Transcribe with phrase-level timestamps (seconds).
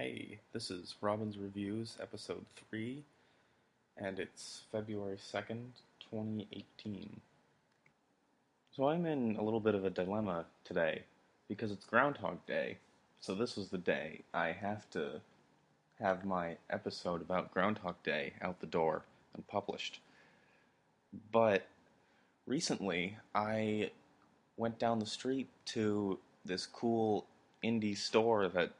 [0.00, 3.04] Hey, this is Robin's Reviews, episode 3,
[3.98, 5.72] and it's February 2nd,
[6.10, 7.20] 2018.
[8.74, 11.02] So I'm in a little bit of a dilemma today
[11.48, 12.78] because it's Groundhog Day.
[13.20, 15.20] So this was the day I have to
[16.00, 19.02] have my episode about Groundhog Day out the door
[19.34, 20.00] and published.
[21.30, 21.66] But
[22.46, 23.90] recently I
[24.56, 27.26] went down the street to this cool
[27.62, 28.72] indie store that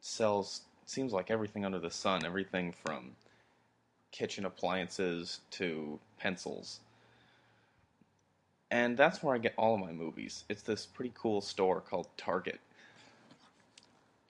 [0.00, 3.16] sells seems like everything under the sun, everything from
[4.12, 6.80] kitchen appliances to pencils.
[8.70, 10.44] And that's where I get all of my movies.
[10.48, 12.60] It's this pretty cool store called Target.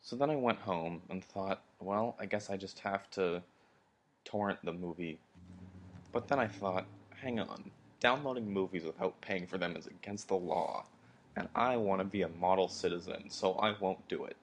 [0.02, 3.42] So then I went home and thought, well, I guess I just have to
[4.24, 5.18] torrent the movie.
[6.12, 6.86] But then I thought,
[7.20, 10.84] hang on, downloading movies without paying for them is against the law.
[11.36, 14.36] And I want to be a model citizen, so I won't do it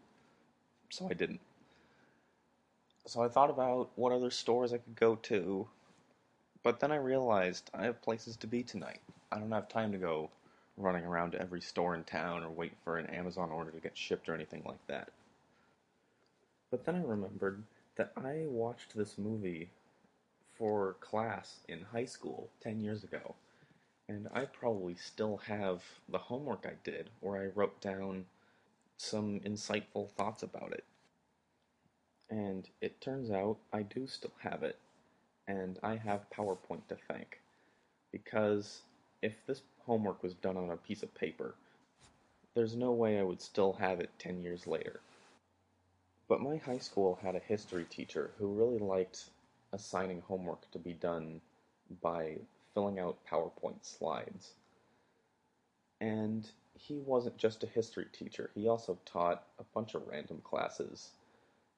[0.94, 1.40] so I didn't.
[3.08, 5.68] So I thought about what other stores I could go to,
[6.62, 9.02] but then I realized I have places to be tonight.
[9.32, 10.30] I don't have time to go
[10.78, 13.98] running around to every store in town or wait for an Amazon order to get
[13.98, 15.10] shipped or anything like that.
[16.70, 17.64] But then I remembered
[17.96, 19.70] that I watched this movie
[20.58, 23.36] for class in high school 10 years ago.
[24.08, 28.26] And I probably still have the homework I did where I wrote down
[28.98, 30.84] some insightful thoughts about it.
[32.30, 34.78] And it turns out I do still have it,
[35.48, 37.40] and I have PowerPoint to thank.
[38.12, 38.82] Because
[39.22, 41.56] if this homework was done on a piece of paper,
[42.56, 45.00] there's no way I would still have it 10 years later.
[46.28, 49.26] But my high school had a history teacher who really liked
[49.72, 51.42] assigning homework to be done
[52.02, 52.38] by
[52.74, 54.54] filling out PowerPoint slides.
[56.00, 56.50] And
[56.84, 61.12] he wasn't just a history teacher, he also taught a bunch of random classes,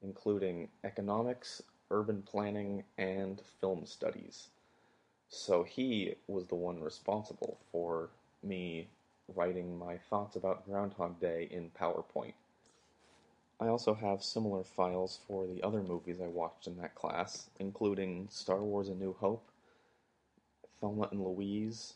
[0.01, 4.47] including economics, urban planning, and film studies.
[5.29, 8.09] So he was the one responsible for
[8.41, 8.87] me
[9.35, 12.33] writing my thoughts about Groundhog Day in PowerPoint.
[13.59, 18.27] I also have similar files for the other movies I watched in that class, including
[18.31, 19.47] Star Wars A New Hope,
[20.79, 21.93] Thelma and Louise,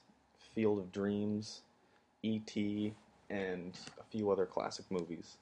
[0.53, 1.61] Field of Dreams,
[2.21, 2.93] E.T.,
[3.29, 5.37] and a few other classic movies.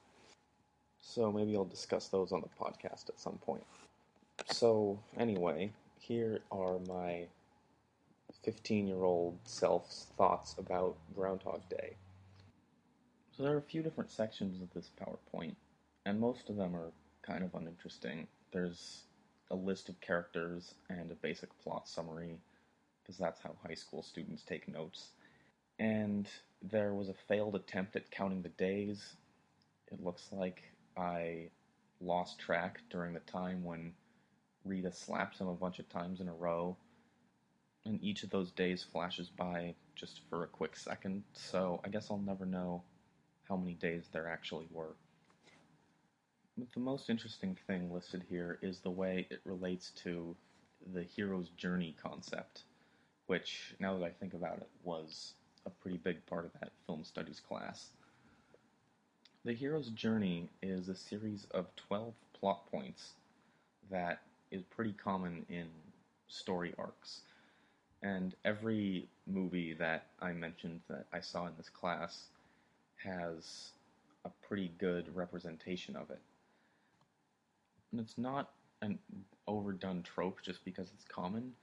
[1.02, 3.64] So maybe I'll discuss those on the podcast at some point.
[4.48, 7.26] So, anyway, here are my
[8.44, 11.96] 15 year old self's thoughts about Groundhog Day.
[13.32, 15.56] So, there are a few different sections of this PowerPoint,
[16.06, 16.92] and most of them are
[17.24, 18.28] kind of uninteresting.
[18.52, 19.04] There's
[19.50, 22.38] a list of characters and a basic plot summary,
[23.02, 25.10] because that's how high school students take notes
[25.80, 26.28] and
[26.62, 29.16] there was a failed attempt at counting the days.
[29.92, 30.64] It looks like
[30.98, 31.50] I
[32.02, 33.94] lost track during the time when
[34.66, 36.78] Rita slaps him a bunch of times in a row.
[37.86, 42.12] And each of those days flashes by just for a quick second, so I guess
[42.12, 42.84] I'll never know
[43.48, 44.96] how many days there actually were.
[46.58, 50.36] But the most interesting thing listed here is the way it relates to
[50.94, 52.64] the hero's journey concept,
[53.28, 55.34] which, now that I think about it, was
[55.68, 57.90] a pretty big part of that film studies class.
[59.46, 63.12] The hero's journey is a series of 12 plot points
[63.92, 65.68] that is pretty common in
[66.28, 67.22] story arcs.
[68.02, 72.26] And every movie that I mentioned that I saw in this class
[73.04, 73.72] has
[74.26, 76.22] a pretty good representation of it.
[77.92, 78.52] And it's not
[78.82, 79.00] an
[79.48, 81.54] overdone trope just because it's common.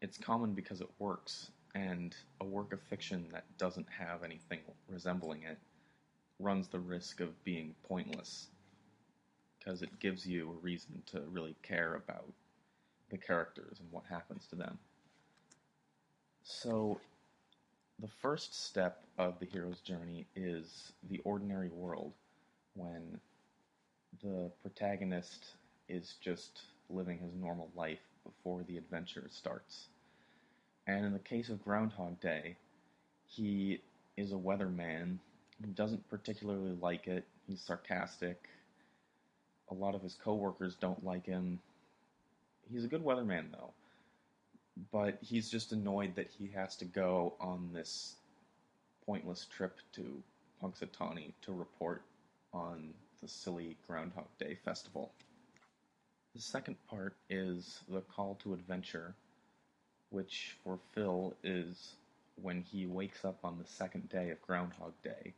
[0.00, 5.42] It's common because it works and a work of fiction that doesn't have anything resembling
[5.42, 5.58] it
[6.38, 8.48] runs the risk of being pointless
[9.58, 12.32] because it gives you a reason to really care about
[13.10, 14.78] the characters and what happens to them.
[16.42, 17.00] So,
[18.00, 22.12] the first step of the hero's journey is the ordinary world
[22.74, 23.20] when
[24.22, 25.46] the protagonist
[25.88, 29.88] is just living his normal life before the adventure starts.
[30.86, 32.56] And in the case of Groundhog Day,
[33.26, 33.80] he
[34.16, 35.18] is a weatherman.
[35.64, 37.24] He doesn't particularly like it.
[37.46, 38.48] He's sarcastic.
[39.70, 41.60] A lot of his coworkers don't like him.
[42.70, 43.70] He's a good weatherman, though.
[44.90, 48.16] But he's just annoyed that he has to go on this
[49.06, 50.22] pointless trip to
[50.62, 52.02] Punxsutawney to report
[52.52, 55.12] on the silly Groundhog Day festival.
[56.34, 59.14] The second part is the call to adventure,
[60.12, 61.96] which for Phil is
[62.40, 65.32] when he wakes up on the second day of Groundhog Day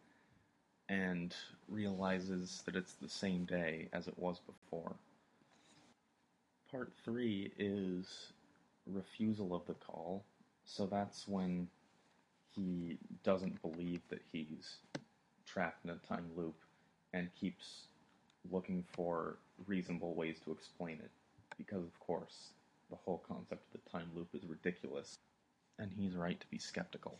[0.88, 1.34] and
[1.68, 4.94] realizes that it's the same day as it was before.
[6.70, 8.32] Part three is
[8.86, 10.24] refusal of the call.
[10.66, 11.68] So that's when
[12.54, 14.76] he doesn't believe that he's
[15.46, 16.54] trapped in a time loop
[17.12, 17.86] and keeps
[18.50, 19.36] looking for
[19.66, 21.10] reasonable ways to explain it.
[21.56, 22.50] Because, of course,
[22.90, 25.18] the whole concept of the time loop is ridiculous,
[25.78, 27.18] and he's right to be skeptical.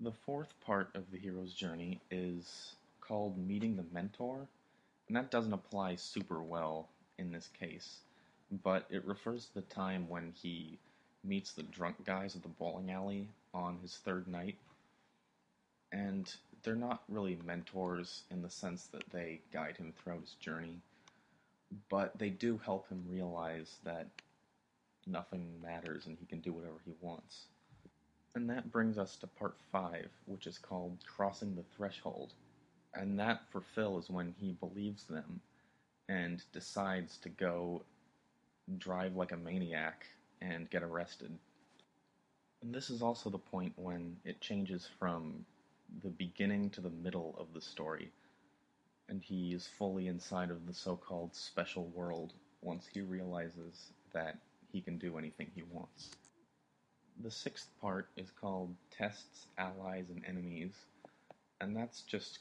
[0.00, 4.46] The fourth part of the hero's journey is called Meeting the Mentor,
[5.08, 6.88] and that doesn't apply super well
[7.18, 7.98] in this case,
[8.62, 10.78] but it refers to the time when he
[11.24, 14.56] meets the drunk guys at the bowling alley on his third night.
[15.90, 16.32] And
[16.62, 20.76] they're not really mentors in the sense that they guide him throughout his journey,
[21.88, 24.06] but they do help him realize that
[25.08, 27.46] nothing matters and he can do whatever he wants.
[28.34, 32.34] And that brings us to part five, which is called Crossing the Threshold.
[32.94, 35.40] And that for Phil is when he believes them
[36.08, 37.82] and decides to go
[38.78, 40.06] drive like a maniac
[40.40, 41.32] and get arrested.
[42.62, 45.44] And this is also the point when it changes from
[46.02, 48.10] the beginning to the middle of the story,
[49.08, 54.36] and he is fully inside of the so called special world once he realizes that
[54.72, 56.10] he can do anything he wants.
[57.22, 60.72] The sixth part is called Tests, Allies, and Enemies,
[61.60, 62.38] and that's just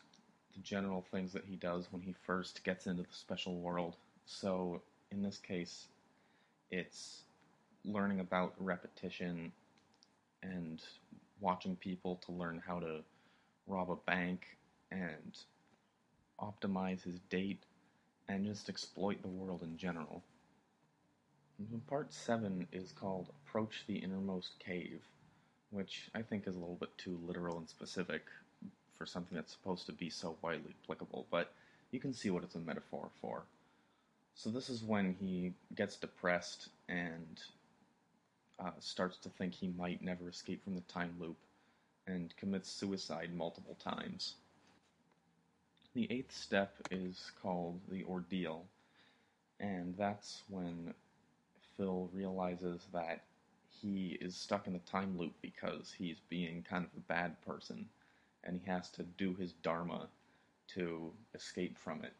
[0.55, 3.95] the general things that he does when he first gets into the special world.
[4.25, 4.81] So,
[5.11, 5.87] in this case,
[6.69, 7.21] it's
[7.85, 9.51] learning about repetition
[10.43, 10.81] and
[11.39, 13.03] watching people to learn how to
[13.67, 14.57] rob a bank
[14.91, 15.37] and
[16.39, 17.63] optimize his date
[18.27, 20.23] and just exploit the world in general.
[21.87, 25.01] Part 7 is called Approach the Innermost Cave,
[25.71, 28.21] which I think is a little bit too literal and specific
[28.95, 31.51] for something that's supposed to be so widely applicable, but
[31.89, 33.41] you can see what it's a metaphor for.
[34.35, 37.41] So, this is when he gets depressed and
[38.59, 41.37] uh, starts to think he might never escape from the time loop
[42.05, 44.35] and commits suicide multiple times.
[45.95, 48.65] The eighth step is called the ordeal,
[49.59, 50.93] and that's when
[51.77, 53.23] Phil realizes that
[53.69, 57.85] he is stuck in the time loop because he's being kind of a bad person
[58.43, 60.07] and he has to do his dharma
[60.67, 62.13] to escape from it.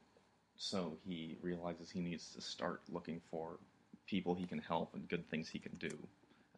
[0.55, 3.57] So he realizes he needs to start looking for
[4.05, 5.97] people he can help and good things he can do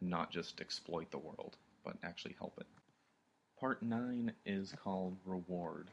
[0.00, 2.66] and not just exploit the world, but actually help it.
[3.58, 5.88] Part 9 is called Reward.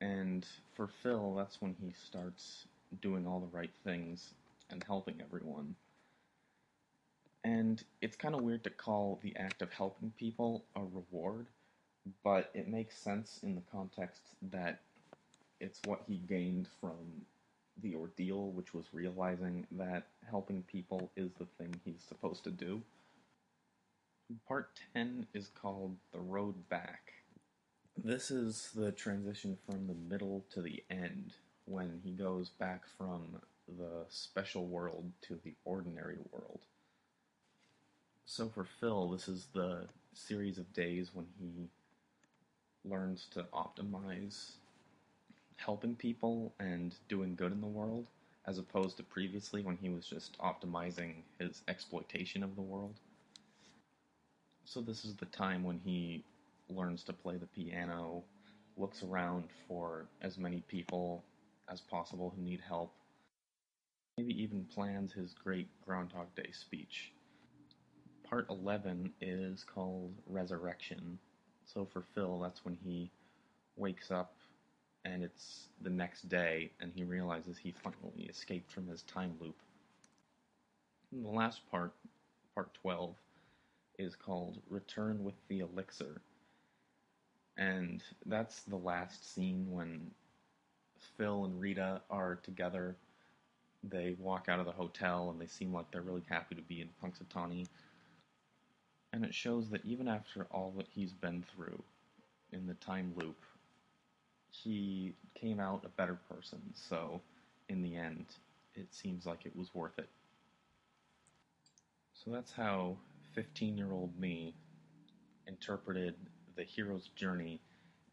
[0.00, 2.66] And for Phil, that's when he starts
[3.00, 4.34] doing all the right things
[4.70, 5.74] and helping everyone.
[7.76, 11.44] And it's kind of weird to call the act of helping people a reward,
[12.24, 14.80] but it makes sense in the context that
[15.60, 17.26] it's what he gained from
[17.82, 22.80] the ordeal, which was realizing that helping people is the thing he's supposed to do.
[24.48, 27.12] Part 10 is called The Road Back.
[28.02, 31.34] This is the transition from the middle to the end
[31.66, 33.36] when he goes back from
[33.68, 36.60] the special world to the ordinary world.
[38.28, 41.68] So for Phil, this is the series of days when he
[42.84, 44.50] learns to optimize
[45.54, 48.04] helping people and doing good in the world,
[48.44, 52.94] as opposed to previously when he was just optimizing his exploitation of the world.
[54.64, 56.24] So this is the time when he
[56.68, 58.24] learns to play the piano,
[58.76, 61.22] looks around for as many people
[61.70, 62.92] as possible who need help,
[64.18, 67.12] maybe even plans his great Groundhog Day speech.
[68.28, 71.18] Part 11 is called Resurrection.
[71.64, 73.10] So for Phil, that's when he
[73.76, 74.34] wakes up
[75.04, 79.54] and it's the next day, and he realizes he finally escaped from his time loop.
[81.12, 81.92] And the last part,
[82.54, 83.14] part 12,
[83.98, 86.20] is called Return with the Elixir.
[87.56, 90.10] And that's the last scene when
[91.16, 92.96] Phil and Rita are together.
[93.84, 96.80] They walk out of the hotel and they seem like they're really happy to be
[96.80, 97.66] in Punxsutawney.
[99.16, 101.82] And it shows that even after all that he's been through
[102.52, 103.38] in the time loop,
[104.50, 106.60] he came out a better person.
[106.74, 107.22] So,
[107.70, 108.26] in the end,
[108.74, 110.10] it seems like it was worth it.
[112.12, 112.98] So that's how
[113.34, 114.52] 15 year old me
[115.46, 116.14] interpreted
[116.54, 117.58] the hero's journey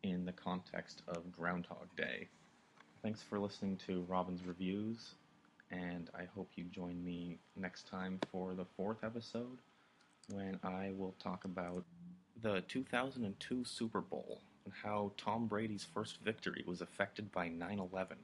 [0.03, 2.29] in the context of Groundhog Day.
[3.01, 5.15] Thanks for listening to Robin's Reviews,
[5.69, 9.57] and I hope you join me next time for the fourth episode
[10.29, 11.83] when I will talk about
[12.41, 18.17] the 2002 Super Bowl and how Tom Brady's first victory was affected by 9 11.